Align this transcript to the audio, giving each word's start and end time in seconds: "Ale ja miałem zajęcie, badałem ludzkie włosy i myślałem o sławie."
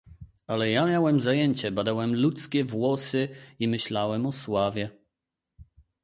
"Ale 0.47 0.69
ja 0.69 0.85
miałem 0.85 1.19
zajęcie, 1.21 1.71
badałem 1.71 2.15
ludzkie 2.15 2.63
włosy 2.65 3.29
i 3.59 3.67
myślałem 3.67 4.25
o 4.25 4.31
sławie." 4.31 4.89